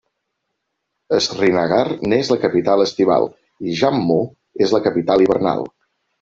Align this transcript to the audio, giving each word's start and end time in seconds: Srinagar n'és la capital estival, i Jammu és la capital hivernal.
Srinagar 1.25 1.91
n'és 2.13 2.31
la 2.35 2.39
capital 2.47 2.81
estival, 2.87 3.29
i 3.67 3.75
Jammu 3.83 4.19
és 4.69 4.75
la 4.79 4.83
capital 4.89 5.29
hivernal. 5.29 5.65